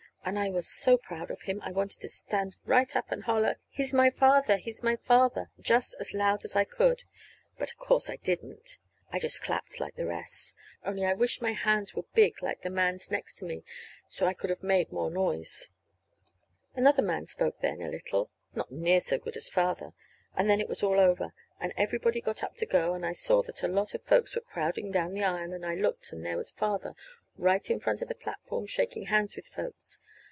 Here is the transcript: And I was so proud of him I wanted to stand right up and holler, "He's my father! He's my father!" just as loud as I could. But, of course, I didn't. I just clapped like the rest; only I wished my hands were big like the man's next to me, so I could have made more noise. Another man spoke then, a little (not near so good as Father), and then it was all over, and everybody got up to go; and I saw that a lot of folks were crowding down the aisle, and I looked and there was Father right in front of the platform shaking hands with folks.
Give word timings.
And 0.23 0.37
I 0.37 0.51
was 0.51 0.67
so 0.67 0.99
proud 0.99 1.31
of 1.31 1.41
him 1.41 1.59
I 1.63 1.71
wanted 1.71 1.99
to 2.01 2.07
stand 2.07 2.55
right 2.63 2.95
up 2.95 3.11
and 3.11 3.23
holler, 3.23 3.55
"He's 3.69 3.91
my 3.91 4.11
father! 4.11 4.57
He's 4.57 4.83
my 4.83 4.95
father!" 4.95 5.49
just 5.59 5.95
as 5.99 6.13
loud 6.13 6.45
as 6.45 6.55
I 6.55 6.63
could. 6.63 7.01
But, 7.57 7.71
of 7.71 7.77
course, 7.77 8.07
I 8.07 8.17
didn't. 8.17 8.77
I 9.11 9.17
just 9.17 9.41
clapped 9.41 9.79
like 9.79 9.95
the 9.95 10.05
rest; 10.05 10.53
only 10.85 11.05
I 11.05 11.13
wished 11.15 11.41
my 11.41 11.53
hands 11.53 11.95
were 11.95 12.05
big 12.13 12.43
like 12.43 12.61
the 12.61 12.69
man's 12.69 13.09
next 13.09 13.37
to 13.39 13.45
me, 13.45 13.63
so 14.09 14.27
I 14.27 14.35
could 14.35 14.51
have 14.51 14.61
made 14.61 14.91
more 14.91 15.09
noise. 15.09 15.71
Another 16.75 17.01
man 17.01 17.25
spoke 17.25 17.59
then, 17.61 17.81
a 17.81 17.89
little 17.89 18.29
(not 18.53 18.69
near 18.71 19.01
so 19.01 19.17
good 19.17 19.35
as 19.35 19.49
Father), 19.49 19.91
and 20.35 20.47
then 20.47 20.61
it 20.61 20.69
was 20.69 20.83
all 20.83 20.99
over, 20.99 21.33
and 21.59 21.73
everybody 21.77 22.21
got 22.21 22.43
up 22.43 22.55
to 22.57 22.67
go; 22.67 22.93
and 22.93 23.03
I 23.07 23.13
saw 23.13 23.41
that 23.41 23.63
a 23.63 23.67
lot 23.67 23.95
of 23.95 24.03
folks 24.03 24.35
were 24.35 24.41
crowding 24.41 24.91
down 24.91 25.13
the 25.13 25.23
aisle, 25.23 25.51
and 25.51 25.65
I 25.65 25.73
looked 25.73 26.11
and 26.11 26.23
there 26.23 26.37
was 26.37 26.51
Father 26.51 26.93
right 27.37 27.71
in 27.71 27.79
front 27.79 28.01
of 28.01 28.07
the 28.09 28.13
platform 28.13 28.67
shaking 28.67 29.05
hands 29.05 29.35
with 29.35 29.45
folks. 29.47 29.99